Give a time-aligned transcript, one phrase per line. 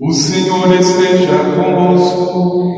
[0.00, 2.72] O Senhor esteja convosco.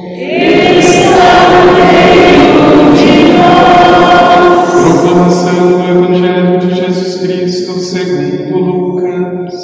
[0.78, 4.82] Está no meio de nós.
[4.82, 9.54] Proclamação do Evangelho de Jesus Cristo segundo Lucas.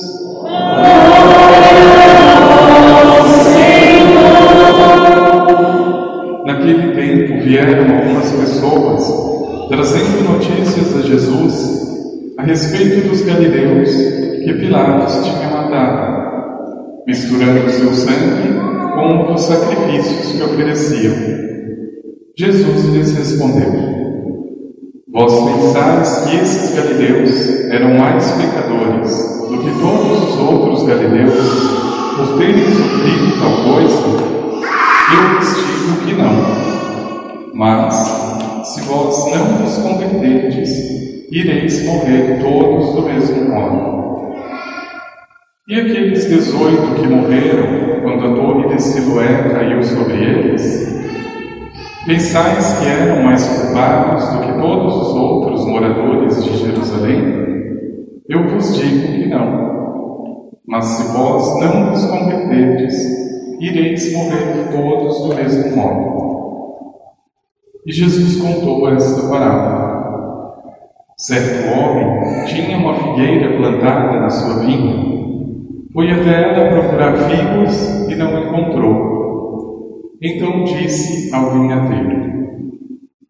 [6.47, 9.03] Naquele tempo vieram algumas pessoas
[9.69, 11.81] trazendo notícias a Jesus
[12.39, 13.91] a respeito dos galileus
[14.45, 15.40] que Pilatos tinha
[17.07, 18.61] misturando o seu sangue
[18.95, 21.15] com o dos sacrifícios que ofereciam.
[22.37, 23.91] Jesus lhes respondeu:
[25.13, 29.11] Vós pensais que esses galileus eram mais pecadores
[29.49, 31.81] do que todos os outros galileus
[32.17, 34.31] por terem sofrido tal coisa?
[35.13, 36.71] Eu vos digo que não.
[37.55, 37.95] Mas,
[38.65, 40.71] se vós não vos converterdes,
[41.31, 44.00] ireis morrer todos do mesmo modo.
[45.71, 51.01] E aqueles dezoito que morreram quando a torre de Siloé caiu sobre eles?
[52.05, 57.23] Pensais que eram mais culpados do que todos os outros moradores de Jerusalém?
[58.29, 60.51] Eu vos digo que não.
[60.67, 62.97] Mas se vós não vos converterdes,
[63.61, 66.95] ireis morrer todos do mesmo modo.
[67.87, 70.63] E Jesus contou esta parábola.
[71.17, 75.20] Certo homem tinha uma figueira plantada na sua vinha
[75.93, 79.11] foi até ela procurar figos e não encontrou.
[80.23, 82.31] Então disse ao vinhateiro: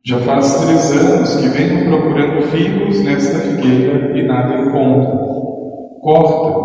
[0.05, 5.31] Já faz três anos que venho procurando figos nesta figueira e nada encontro.
[6.01, 6.59] Corta,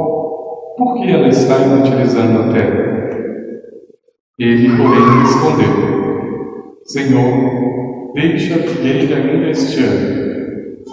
[0.78, 2.86] porque ela está inutilizando a terra.
[4.38, 10.26] Ele, porém, respondeu: Senhor, deixa a figueira ainda este ano.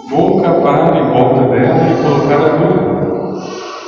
[0.09, 2.92] Vou cavar em volta dela e colocar a lua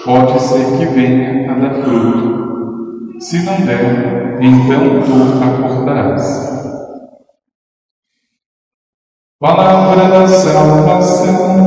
[0.05, 3.19] pode ser que venha a dar fruto.
[3.19, 6.53] Se não der, então tu acordarás.
[9.39, 11.65] Palavra da salvação.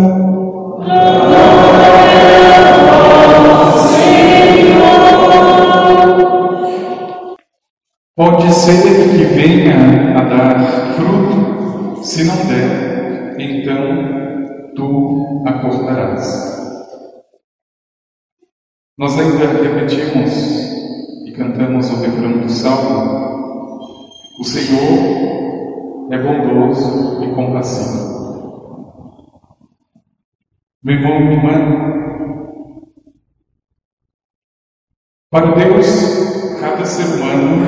[8.14, 10.58] Pode ser que venha a dar
[10.94, 16.57] fruto, se não der, então tu acordarás.
[18.98, 24.10] Nós ainda repetimos e cantamos o refrão do Salmo:
[24.40, 28.08] O Senhor é bondoso e compassivo.
[30.82, 31.78] Meu irmão, minha irmã,
[35.30, 37.66] para Deus, cada ser humano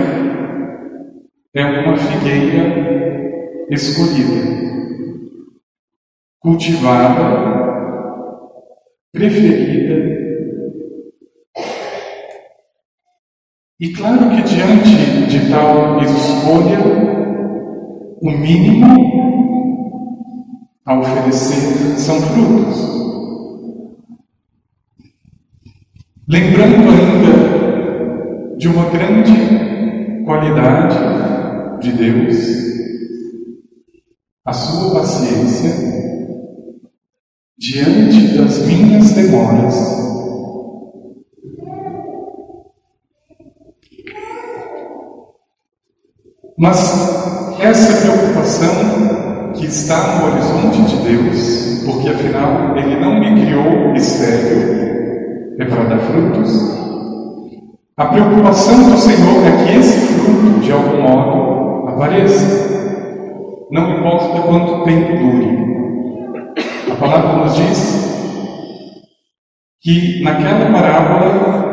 [1.54, 4.58] é uma figueira escolhida,
[6.40, 7.70] cultivada,
[9.12, 10.29] preferida
[13.80, 16.78] E claro que diante de tal escolha,
[18.20, 18.86] o mínimo
[20.84, 22.90] a oferecer são frutos.
[26.28, 32.36] Lembrando ainda de uma grande qualidade de Deus,
[34.44, 35.70] a sua paciência
[37.58, 40.09] diante das minhas demoras
[46.60, 53.94] Mas essa preocupação que está no horizonte de Deus, porque afinal Ele não me criou
[53.94, 56.78] estéreo, é para dar frutos.
[57.96, 62.68] A preocupação do Senhor é que esse fruto, de algum modo, apareça.
[63.70, 66.54] Não importa quanto tempo dure.
[66.92, 68.60] A palavra nos diz
[69.80, 71.69] que naquela parábola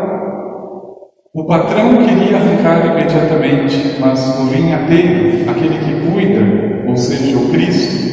[1.37, 8.07] o patrão queria arrancar imediatamente, mas o vinhateiro, aquele que cuida, ou seja, o Cristo,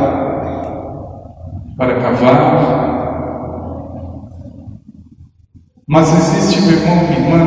[1.78, 2.76] para cavar.
[5.88, 7.40] Mas existe, meu irmão, minha irmã,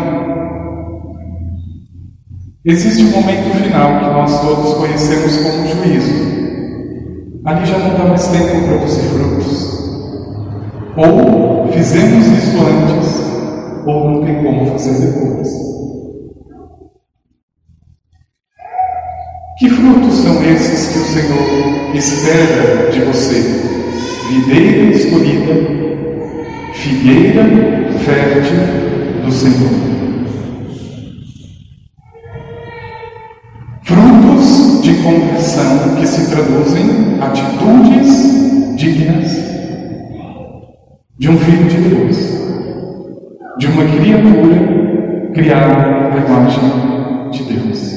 [2.66, 6.39] existe um momento final que nós todos conhecemos como juízo
[7.46, 9.80] ali já não dá mais tempo para produzir frutos.
[10.98, 13.30] Ou fizemos isso antes,
[13.86, 15.70] ou não tem como fazer depois.
[19.60, 23.42] Que frutos são esses que o Senhor espera de você?
[24.30, 25.54] Videira escolhida,
[26.74, 27.44] figueira
[28.06, 28.58] fértil
[29.26, 29.70] do Senhor.
[33.84, 36.59] Frutos de conversão que se traduzem
[41.20, 42.18] de um filho de Deus,
[43.58, 47.94] de uma criatura criada à imagem de Deus.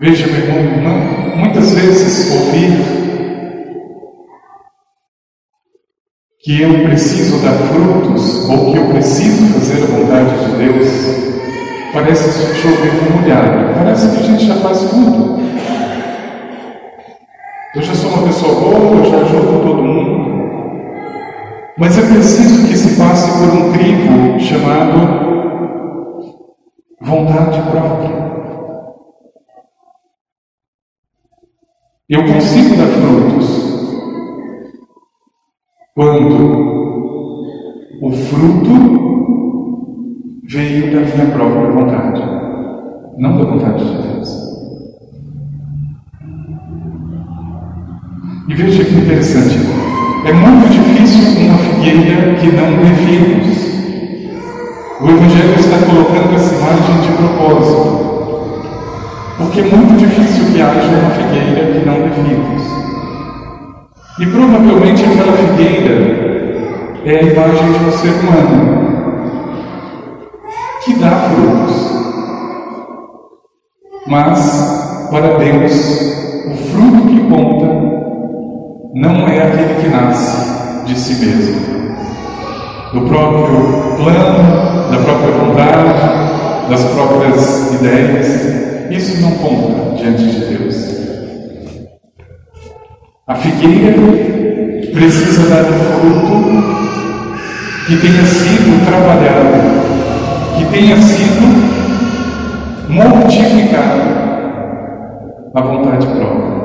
[0.00, 2.72] Veja, meu irmão, irmã, muitas vezes ouvir
[6.40, 10.88] que eu preciso dar frutos ou que eu preciso fazer a vontade de Deus,
[11.92, 13.74] parece chover no molhado.
[13.74, 15.38] Parece que a gente já faz tudo.
[17.74, 20.38] Eu já sou uma pessoa boa, eu já ajudo todo mundo.
[21.76, 25.28] Mas é preciso que se passe por um crivo chamado
[27.00, 28.28] vontade própria.
[32.08, 33.68] Eu consigo dar frutos
[35.94, 36.68] quando
[38.00, 38.98] o fruto
[40.48, 42.22] veio da minha própria vontade,
[43.18, 44.07] não da vontade de Deus.
[48.48, 49.58] E veja que interessante,
[50.24, 53.68] é muito difícil uma figueira que não dê figos.
[55.02, 58.64] O Evangelho está colocando essa imagem de propósito,
[59.36, 62.62] porque é muito difícil que haja uma figueira que não dê figos.
[64.18, 65.96] E provavelmente aquela figueira
[67.04, 68.88] é a imagem de um ser humano
[70.86, 71.76] que dá frutos.
[74.06, 75.74] Mas, para Deus,
[76.46, 77.57] o fruto que conta
[78.98, 81.68] não é aquele que nasce de si mesmo.
[82.92, 88.90] Do próprio plano, da própria vontade, das próprias ideias.
[88.90, 90.98] Isso não conta diante de Deus.
[93.28, 93.94] A figueira
[94.92, 96.88] precisa dar fruto
[97.86, 101.78] que tenha sido trabalhado, que tenha sido
[102.88, 104.18] mortificado
[105.54, 106.57] a vontade própria,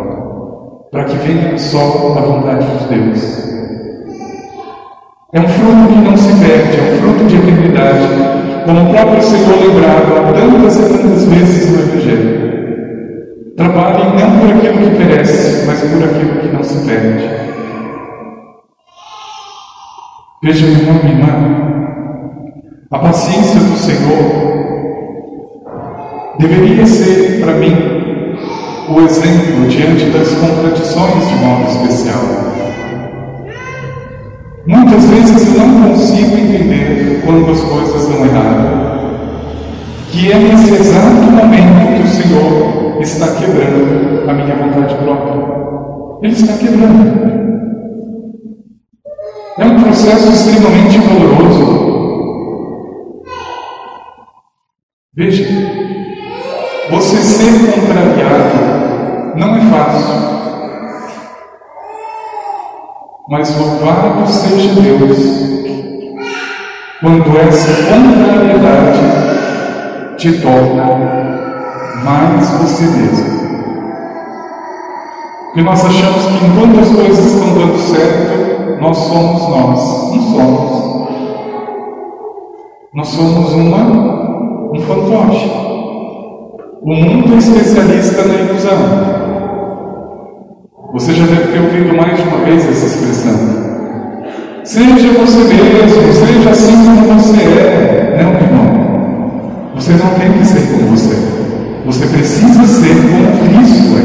[0.94, 3.52] para que venha só a vontade de Deus.
[5.34, 8.08] É um fruto que não se perde, é um fruto de eternidade,
[8.64, 12.54] como o próprio Senhor lembrava tantas e tantas vezes no Evangelho.
[13.58, 17.28] Trabalhem não por aquilo que perece, mas por aquilo que não se perde.
[20.44, 21.34] Veja, meu irmão e irmã,
[22.92, 24.54] a paciência do Senhor
[26.38, 27.93] deveria ser para mim
[28.90, 32.22] o exemplo diante das contradições de modo especial.
[34.66, 39.02] Muitas vezes eu não consigo entender quando as coisas estão erradas,
[40.10, 45.34] que é nesse exato momento que o Senhor está quebrando a minha vontade própria.
[46.22, 47.34] Ele está quebrando.
[49.58, 51.84] É um processo extremamente doloroso.
[55.16, 55.46] Veja,
[56.90, 58.13] você ser é
[59.74, 60.34] fácil.
[63.30, 65.44] Mas louvado seja Deus
[67.02, 69.00] quando essa contrariedade
[70.18, 71.34] te torna
[72.06, 73.34] mais você mesmo.
[75.46, 80.14] Porque nós achamos que enquanto as coisas estão dando certo, nós somos nós.
[80.14, 80.84] Não somos.
[82.94, 85.52] Nós somos uma, um fantoche.
[86.82, 89.23] O mundo é especialista na ilusão.
[90.94, 93.34] Você já deve ter ouvido mais de uma vez essa expressão.
[94.64, 98.22] Seja você mesmo, seja assim como você é.
[98.22, 99.72] Não, irmão.
[99.74, 101.84] Você não tem que ser como você é.
[101.88, 104.04] Você precisa ser como Cristo é.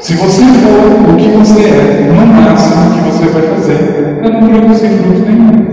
[0.00, 4.48] Se você for o que você é, no máximo que você vai fazer é não
[4.50, 5.64] produzir fruto nenhum.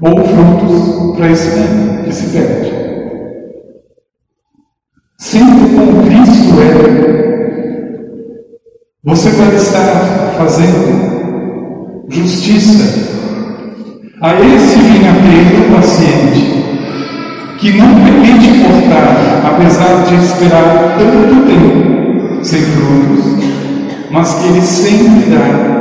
[0.00, 2.87] Ou frutos para esse mundo que se perde.
[5.20, 7.98] Sendo como Cristo é,
[9.02, 13.08] você vai estar fazendo justiça
[14.22, 16.58] a esse vinhateiro paciente
[17.58, 23.44] que não permite cortar, apesar de esperar tanto tempo sem frutos,
[24.12, 25.78] mas que ele sempre dá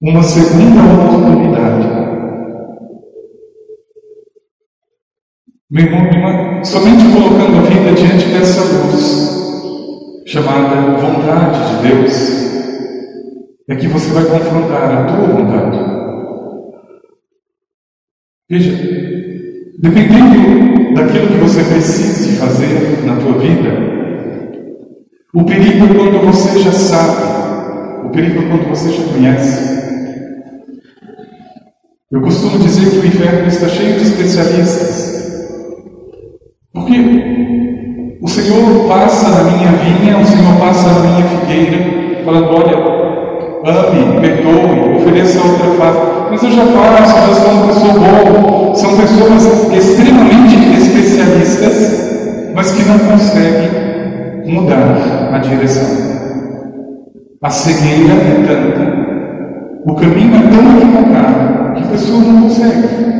[0.00, 1.69] uma segunda oportunidade.
[5.70, 12.12] Meu irmão, irmã, somente colocando a vida diante dessa luz, chamada vontade de Deus,
[13.68, 15.78] é que você vai confrontar a tua vontade.
[18.48, 19.00] Veja,
[19.80, 23.70] Dependendo daquilo que você precise fazer na tua vida,
[25.32, 29.80] o perigo é quando você já sabe, o perigo é quando você já conhece.
[32.12, 35.30] Eu costumo dizer que o inferno está cheio de especialistas.
[36.74, 36.96] Por quê?
[38.20, 42.76] O Senhor passa na minha vinha, o Senhor passa na minha figueira, falando: olha,
[43.64, 45.98] ame, perdoe, ofereça outra face.
[46.30, 48.74] Mas eu já faço, já sou uma pessoa boa.
[48.74, 53.70] São pessoas extremamente especialistas, mas que não conseguem
[54.46, 56.10] mudar a direção.
[57.42, 63.10] A cegueira é tanta, o caminho é tão equivocado que a pessoa não consegue.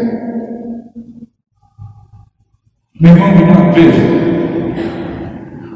[3.00, 4.29] Meu irmão, minha irmã, veja.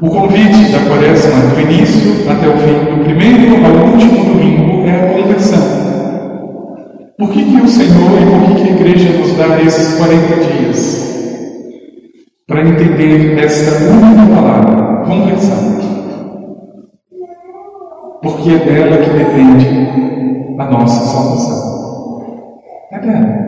[0.01, 4.91] O convite da quaresma, do início até o fim, do primeiro ao último domingo, é
[4.91, 5.85] a conversão.
[7.17, 10.35] Por que, que o Senhor e por que, que a igreja nos dá esses 40
[10.35, 11.05] dias?
[12.47, 15.75] Para entender esta única palavra, conversão
[18.25, 19.67] porque é dela que depende
[20.57, 22.21] a nossa salvação.
[22.91, 23.45] É dela.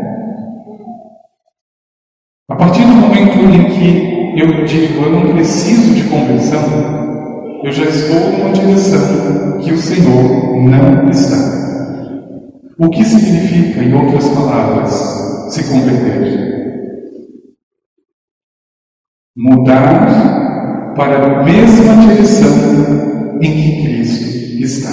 [2.50, 4.07] A partir do momento em que
[4.38, 10.62] eu digo eu não preciso de conversão, eu já estou numa direção que o Senhor
[10.62, 11.58] não está.
[12.80, 14.94] O que significa, em outras palavras,
[15.52, 16.58] se converter?
[19.36, 24.92] Mudar para a mesma direção em que Cristo está.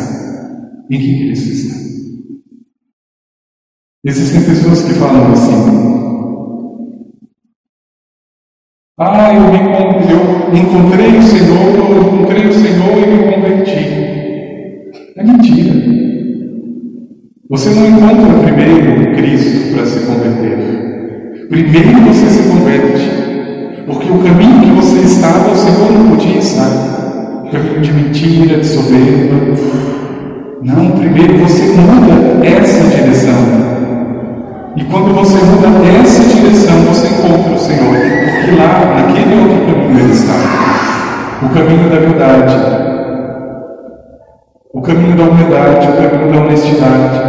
[0.90, 1.74] Em que Cristo está.
[4.06, 6.03] Existem pessoas que falam assim.
[8.96, 9.58] Ah, eu, me,
[10.08, 13.78] eu encontrei o Senhor, eu encontrei o Senhor e me converti.
[15.16, 15.74] É mentira.
[17.50, 21.48] Você não encontra primeiro Cristo para se converter.
[21.48, 23.10] Primeiro você se converte.
[23.84, 26.94] Porque o caminho que você estava, o Senhor não podia estar
[27.50, 29.56] caminho de mentira, de soberba.
[30.62, 33.34] Não, primeiro você muda essa direção.
[34.76, 35.68] E quando você muda
[36.00, 38.33] essa direção, você encontra o Senhor.
[38.44, 40.34] Porque lá, naquele outro caminho, Ele está.
[41.42, 42.54] O caminho da verdade.
[44.74, 47.20] O caminho da humildade, o caminho da honestidade,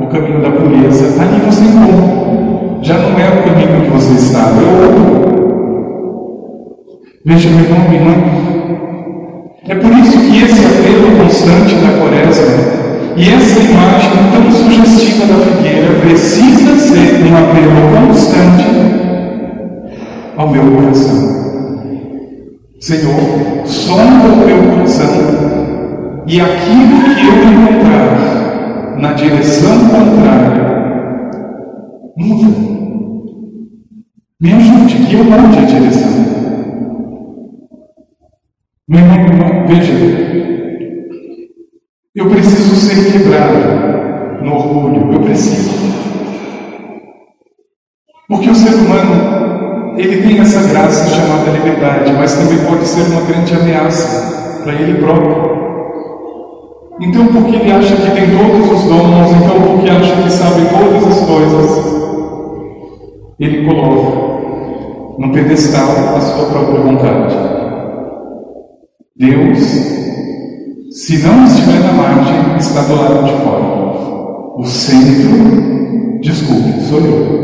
[0.00, 1.20] o caminho da pureza.
[1.20, 2.22] Ali você encontra.
[2.80, 5.12] Já não é o caminho que você estava, é outro.
[7.26, 8.14] Veja, meu irmão, minha irmã,
[9.68, 12.82] é por isso que esse apelo constante da quaresma
[13.16, 17.91] e essa imagem tão sugestiva da figueira precisa ser um apelo
[20.52, 21.32] meu coração.
[22.80, 25.42] Senhor, sonda o meu coração
[26.26, 30.72] e aquilo que eu encontrar na direção contrária,
[32.16, 32.72] muda.
[34.40, 36.12] Me ajude que eu mude a direção.
[38.88, 39.92] Meu irmão, meu irmão, veja,
[42.14, 45.72] eu preciso ser quebrado no orgulho, eu preciso.
[48.28, 49.51] Porque o ser humano,
[49.96, 55.00] ele tem essa graça chamada liberdade, mas também pode ser uma grande ameaça para ele
[55.00, 55.62] próprio.
[57.00, 61.06] Então, porque ele acha que tem todos os dons, então porque acha que sabe todas
[61.06, 62.02] as coisas,
[63.40, 64.32] ele coloca
[65.18, 67.36] no pedestal a sua própria vontade.
[69.16, 69.58] Deus,
[70.90, 74.58] se não estiver na margem, está do lado de fora.
[74.58, 77.41] O centro, desculpe, sou eu.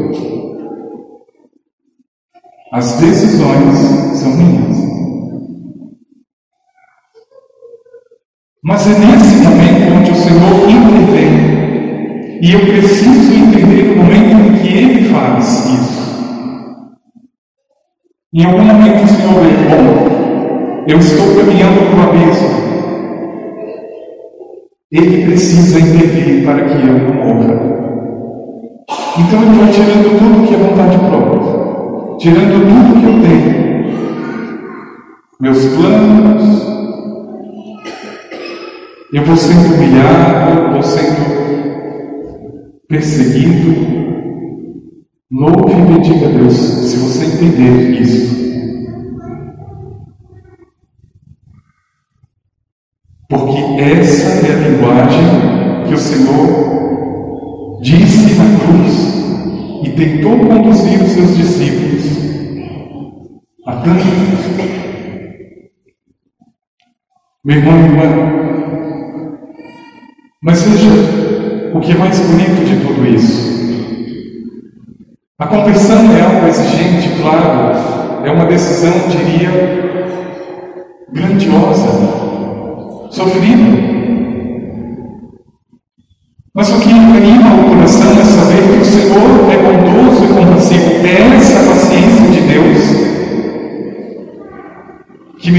[2.71, 3.79] As decisões
[4.19, 4.77] são minhas.
[8.63, 11.59] Mas é nesse momento onde o Senhor intervém.
[12.43, 15.99] E eu preciso entender o momento em que Ele faz isso.
[18.35, 22.59] Em algum momento o Senhor vê, bom, eu estou caminhando para o abismo.
[24.93, 27.79] Ele precisa intervir para que eu não morra.
[29.19, 31.48] Então ele vai tirando tudo que é vontade própria,
[32.19, 33.59] tirando tudo que eu tenho,
[35.41, 36.69] meus planos.
[39.13, 41.29] Eu vou sendo humilhado, vou sendo
[42.89, 43.99] perseguido.
[45.31, 48.37] Louve e bendiga a Deus se você entender isso.
[53.29, 59.19] Porque essa é a linguagem que o Senhor disse na cruz
[59.85, 61.88] e tentou conduzir os seus discípulos
[63.69, 64.03] a tanto
[67.45, 68.03] Meu irmão e irmã,
[70.43, 70.89] mas veja
[71.75, 73.59] o que é mais bonito de tudo isso.
[75.39, 79.51] A conversão é algo exigente, claro, é uma decisão, diria,
[81.13, 81.89] grandiosa,
[83.11, 83.99] sofrido.
[86.55, 88.68] Mas o que anima o coração é saber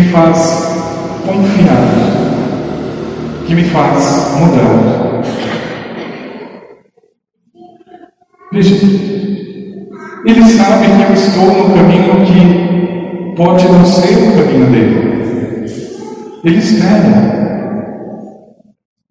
[0.09, 0.75] me faz
[1.23, 1.85] confiar,
[3.45, 5.21] que me faz mudar.
[8.51, 8.75] Veja,
[10.25, 15.69] ele sabe que eu estou no caminho que pode não ser o caminho dele.
[16.43, 17.39] Ele espera.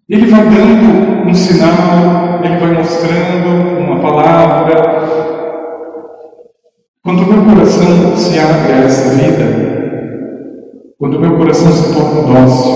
[0.09, 4.99] Ele vai dando um sinal, ele vai mostrando uma palavra.
[7.03, 9.68] Quando o meu coração se abre a essa vida,
[10.99, 12.75] quando o meu coração se torna dócil,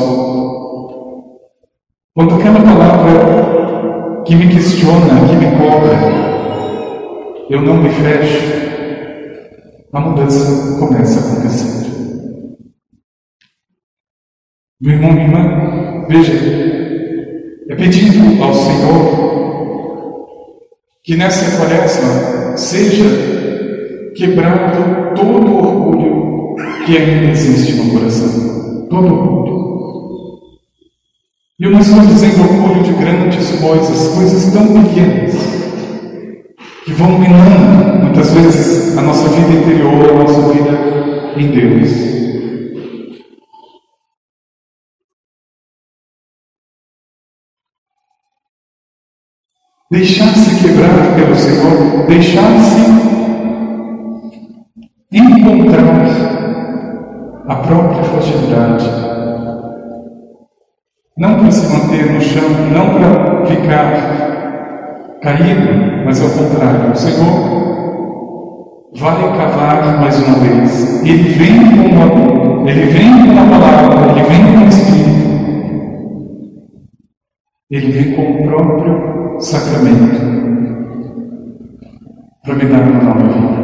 [2.16, 5.92] quando aquela palavra que me questiona, que me cobra,
[7.50, 8.64] eu não me fecho,
[9.92, 11.92] a mudança começa a acontecer.
[14.82, 16.32] Meu irmão, minha irmã, veja,
[17.68, 19.34] é pedindo ao Senhor
[21.04, 23.04] que nessa quaresma seja
[24.16, 26.33] quebrado todo orgulho
[26.86, 28.88] que ainda existe no coração.
[28.90, 29.54] Todo orgulho.
[31.60, 35.34] E eu não estou dizendo orgulho de grandes coisas, coisas tão pequenas
[36.84, 40.94] que vão minando muitas vezes a nossa vida interior, a nossa vida
[41.38, 42.14] em Deus.
[49.92, 52.82] Deixar-se quebrar pelo Senhor, deixar-se
[55.12, 56.43] encontrar
[57.48, 58.90] a própria fragilidade.
[61.18, 67.64] Não para se manter no chão, não para ficar caído, mas ao contrário, o Senhor
[68.96, 71.04] vai cavar mais uma vez.
[71.04, 75.04] Ele vem com uma, ele vem com uma palavra, ele vem com o Espírito.
[77.72, 80.22] Ele vem com o próprio sacramento
[82.44, 83.64] para me dar uma nova vida.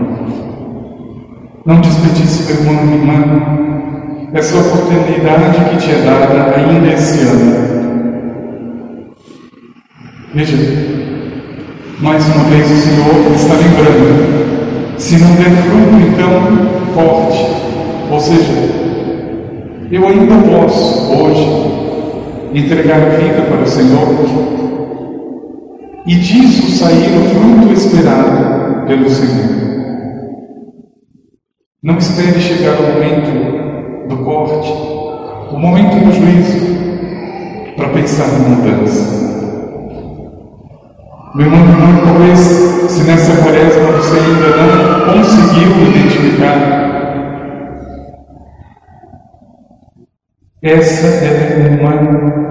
[1.66, 3.69] Não desperdice, irmão, minha irmã,
[4.34, 7.70] essa oportunidade que te é dada ainda esse ano.
[10.34, 10.58] Veja,
[12.00, 15.00] mais uma vez o Senhor está lembrando.
[15.00, 17.46] Se não der fruto, então corte.
[18.12, 18.54] Ou seja,
[19.92, 24.08] eu ainda posso hoje entregar a vida para o Senhor
[26.06, 29.60] e disso sair o fruto esperado pelo Senhor.
[31.82, 33.59] Não espere chegar o momento
[34.10, 34.72] do corte,
[35.54, 39.20] o momento do juízo, para pensar na mudança.
[41.36, 46.80] Meu irmão, irmão, talvez se nessa quaresma você ainda não conseguiu identificar,
[50.64, 52.50] essa é uma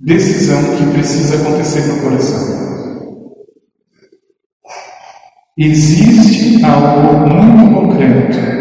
[0.00, 2.54] decisão que precisa acontecer no coração.
[5.56, 8.53] Existe algo muito concreto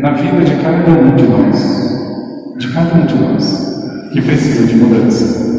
[0.00, 4.76] na vida de cada um de nós, de cada um de nós, que precisa de
[4.76, 5.50] mudança.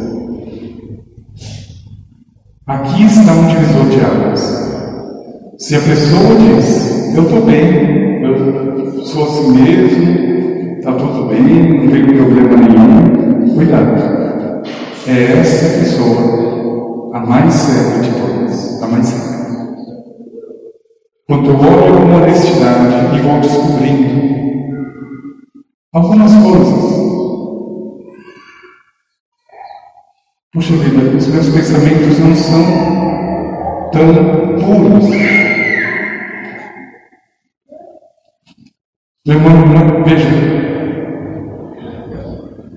[2.66, 4.42] Aqui está um divisor de águas.
[5.60, 11.92] Se a pessoa diz, eu estou bem, eu sou assim mesmo, está tudo bem, não
[11.92, 14.62] tenho problema nenhum, cuidado.
[15.08, 19.31] É essa pessoa a mais séria de todas, a mais séria.
[21.32, 24.22] Quando eu olho com honestidade e vou descobrindo
[25.94, 26.92] algumas coisas
[30.52, 32.64] Puxa vida, os meus pensamentos não são
[33.94, 35.10] tão puros.
[39.26, 40.28] Irmão, veja,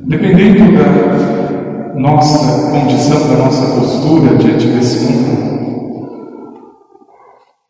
[0.07, 5.54] dependendo da nossa condição, da nossa postura diante desse mundo,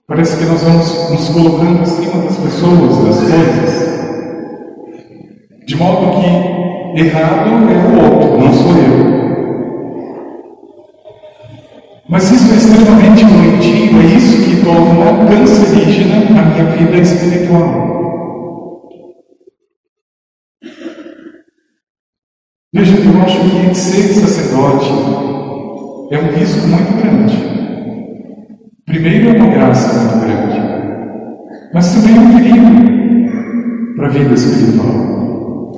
[0.06, 3.94] parece que nós vamos nos colocando acima das pessoas, das coisas,
[5.66, 9.14] de modo que errado é o outro, não sou eu.
[12.08, 17.94] Mas isso é extremamente doentio, é isso que torna cancerígena a minha vida espiritual.
[22.74, 24.90] Veja, eu acho que ser sacerdote
[26.10, 27.63] é um risco muito grande.
[28.86, 30.60] Primeiro, é uma graça muito grande,
[31.72, 35.72] mas também é um perigo para a vida espiritual.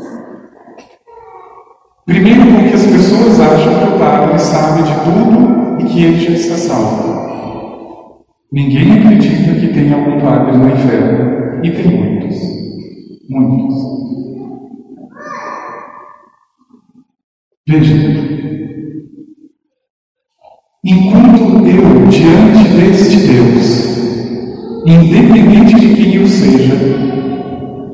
[2.05, 6.33] Primeiro, porque as pessoas acham que o padre sabe de tudo e que ele já
[6.33, 8.25] está salvo.
[8.53, 11.65] Ninguém acredita que tem algum padre no inferno.
[11.65, 12.37] E tem muitos.
[13.29, 13.75] Muitos.
[17.69, 18.56] Veja.
[20.89, 23.99] Enquanto eu, diante deste Deus,
[24.87, 26.77] independente de quem eu seja,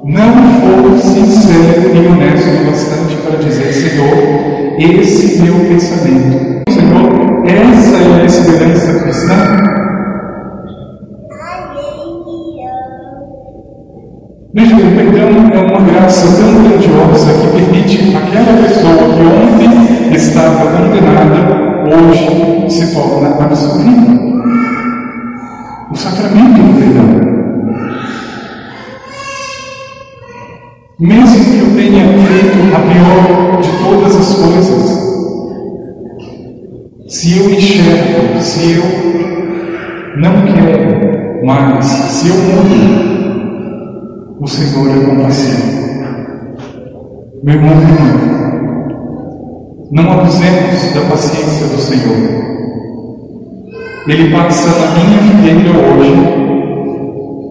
[0.05, 6.63] não for sincero e honesto bastante para dizer, Senhor, esse meu pensamento.
[6.69, 9.37] Senhor, essa é a esperança cristã.
[14.53, 20.67] Veja, o perdão é uma graça tão grandiosa que permite aquela pessoa que ontem estava
[20.77, 24.23] condenada, hoje se torna absolvida.
[25.91, 27.33] O sacramento do perdão.
[30.99, 35.03] Mesmo que eu tenha feito a pior de todas as coisas,
[37.09, 38.85] se eu enxergo, se eu
[40.17, 43.03] não quero mais, se eu mudo,
[44.41, 45.73] o Senhor é compassivo.
[47.43, 48.33] Meu irmão e irmã,
[49.91, 52.52] não abusemos da paciência do Senhor.
[54.09, 56.43] Ele passa na minha figueira hoje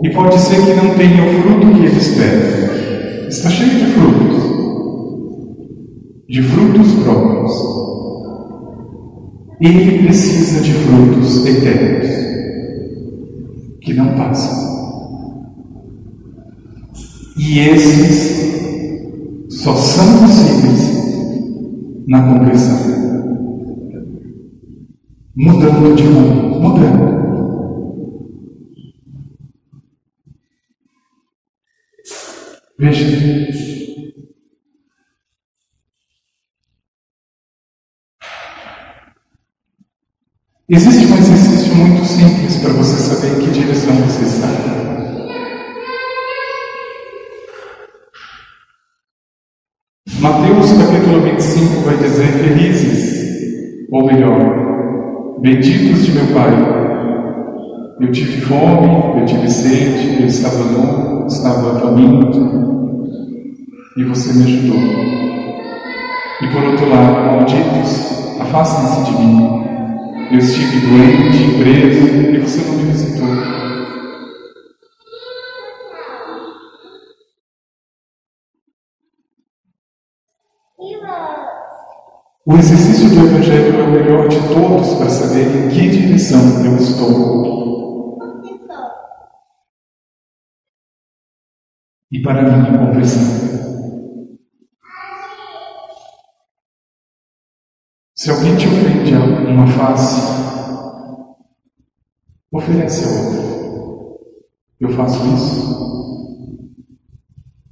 [0.04, 3.28] e pode ser que não tenha o fruto que ele espera.
[3.30, 4.44] Está cheio de frutos,
[6.28, 7.52] de frutos próprios.
[9.62, 12.08] Ele precisa de frutos eternos
[13.80, 14.72] que não passam.
[17.38, 18.42] E esses
[19.50, 20.92] só são possíveis
[22.08, 23.11] na conversão.
[25.34, 27.22] Mudando de rumo, mudando.
[32.78, 33.06] Veja.
[40.68, 44.48] Existe um exercício muito simples para você saber em que direção você está.
[50.20, 54.61] Mateus capítulo 25 vai dizer: Felizes, ou melhor,
[55.42, 56.52] benditos de meu Pai.
[58.00, 63.08] Eu tive fome, eu tive sede, eu estava nu, estava faminto,
[63.98, 64.80] e você me ajudou.
[66.42, 69.62] E por outro lado, malditos, afastem-se de mim.
[70.32, 73.11] Eu estive doente, preso, e você não me visitou.
[82.44, 86.76] O exercício do Evangelho é o melhor de todos para saber em que direção eu
[86.78, 88.18] estou.
[92.12, 93.22] E para minha conversão.
[98.16, 100.20] Se alguém te ofende uma face,
[102.52, 103.42] oferece a outra.
[104.80, 105.92] Eu faço isso?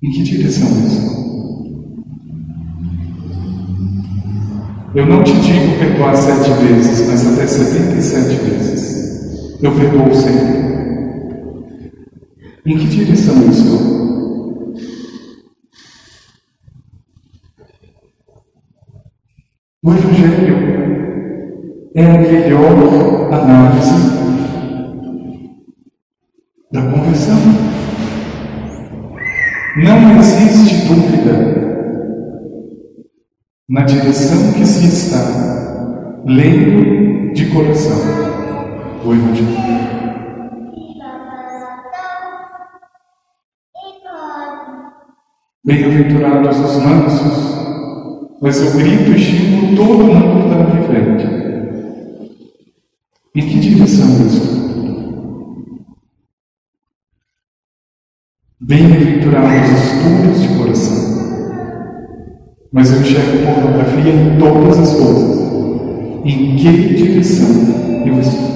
[0.03, 1.29] Em que direção eu estou?
[4.95, 9.60] Eu não te digo perdoar sete vezes, mas até setenta e sete vezes.
[9.62, 10.60] Eu perdoo sempre.
[12.65, 13.99] Em que direção eu estou?
[19.84, 20.58] O Evangelho
[21.95, 23.93] é a melhor análise
[26.71, 27.38] da conversão.
[29.78, 31.68] Não existe dúvida
[33.69, 37.99] na direção que se está, lendo de coração
[39.05, 39.69] o Evangelho.
[45.63, 51.27] Bem-aventurados os mansos, mas eu grito e xingo todo mundo na minha frente.
[53.36, 54.60] Em que direção eu estou?
[58.62, 61.18] Bem-aventurados os puros de coração,
[62.71, 65.39] mas eu enxergo pornografia em todas as coisas.
[66.23, 67.47] Em que direção
[68.05, 68.49] eu estou?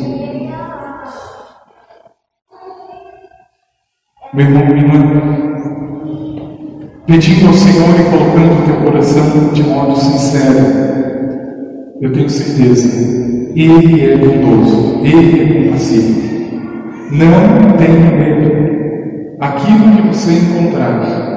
[4.34, 5.34] Meu irmão, minha irmã,
[7.06, 10.84] pedindo ao Senhor e colocando o teu coração de modo sincero,
[12.02, 12.90] eu tenho certeza,
[13.56, 16.22] Ele é bondoso, Ele é compassivo.
[17.12, 18.64] Não tenha medo.
[19.40, 21.33] Aquilo que você encontrar,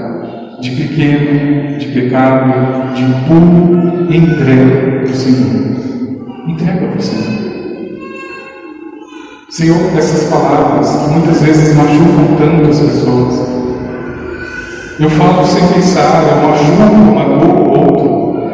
[0.61, 5.77] de pequeno, de pecado, de impuro, entrega para o Senhor.
[6.49, 7.37] Entrega para o Senhor.
[9.51, 13.49] Senhor, essas palavras que muitas vezes machucam tanto as pessoas.
[14.99, 18.51] Eu falo sem pensar, eu machuco, magoo o outro.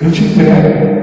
[0.00, 0.94] Eu te entrego.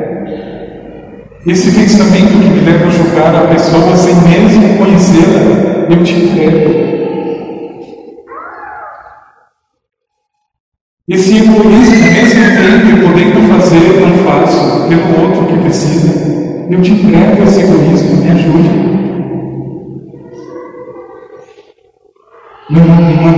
[1.46, 6.90] Esse pensamento que me leva a julgar a pessoa sem mesmo conhecê-la, eu te entrego.
[11.10, 16.10] Esse egoísmo, mesmo tempo, podendo fazer, não faço pelo outro que precisa.
[16.70, 18.70] Eu te entrego esse egoísmo, me ajude.
[22.70, 23.34] Meu irmão, irmã,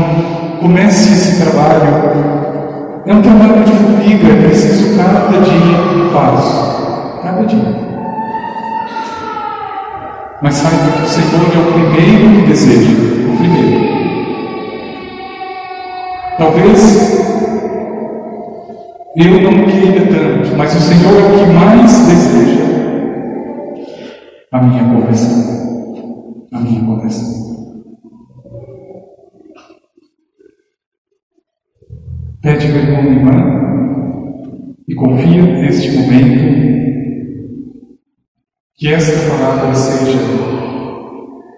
[0.60, 3.04] comece esse trabalho.
[3.06, 7.21] É um trabalho de formiga, é preciso cada dia um passo.
[7.23, 7.93] Cada dia.
[10.41, 13.84] Mas saiba que o Senhor é o primeiro que deseja, o primeiro.
[16.38, 17.23] Talvez
[19.15, 22.63] eu não queira tanto, mas o Senhor é o que mais deseja
[24.52, 26.47] a minha conversão.
[26.52, 27.43] A minha conversão.
[32.41, 33.34] Pede, meu irmão e irmã,
[34.88, 36.63] e confia neste momento
[38.76, 40.19] que esta palavra seja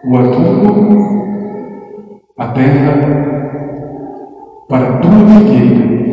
[0.06, 1.26] o adubo,
[2.38, 3.26] a terra,
[4.68, 6.05] para a tua figueira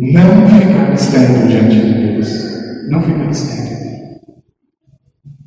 [0.00, 2.88] não ficar estéril diante de Deus.
[2.88, 3.78] Não ficar estéril.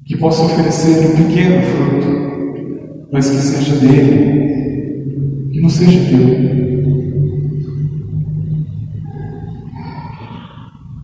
[0.05, 6.53] Que possa oferecer um pequeno fruto, mas que seja dele, que não seja teu.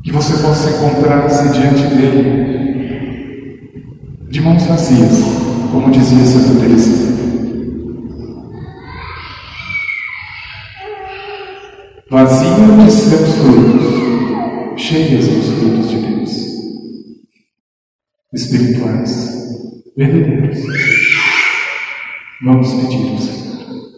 [0.04, 2.50] Que você possa encontrar-se diante dele
[4.30, 5.24] de mãos vazias,
[5.72, 7.09] como dizia Santa Teresa.
[12.10, 16.32] Vazia de seus frutos, cheias dos frutos de Deus,
[18.34, 19.30] espirituais,
[19.95, 20.58] verdadeiros.
[22.41, 23.49] Vamos pedir ao Senhor.